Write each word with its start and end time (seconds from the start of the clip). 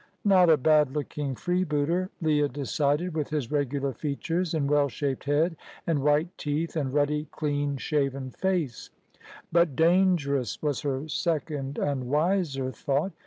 Not 0.25 0.49
a 0.49 0.57
bad 0.57 0.95
looking 0.95 1.35
freebooter, 1.35 2.09
Leah 2.23 2.49
decided, 2.49 3.13
with 3.13 3.29
his 3.29 3.51
regular 3.51 3.93
features, 3.93 4.55
and 4.55 4.67
well 4.67 4.89
shaped 4.89 5.25
head, 5.25 5.55
and 5.85 6.01
white 6.01 6.35
teeth, 6.39 6.75
and 6.75 6.91
ruddy 6.91 7.27
clean 7.31 7.77
shaven 7.77 8.31
face; 8.31 8.89
but 9.51 9.75
dangerous, 9.75 10.59
was 10.59 10.81
her 10.81 11.07
second 11.07 11.77
and 11.77 12.09
wiser 12.09 12.71
thought. 12.71 13.11